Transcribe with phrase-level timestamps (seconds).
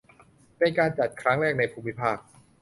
[0.57, 2.17] เป็นการจัดครั้งแรกในภูมิภาค